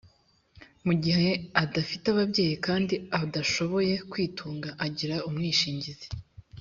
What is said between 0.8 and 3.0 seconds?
mu gihe adafite ababyeyi kandi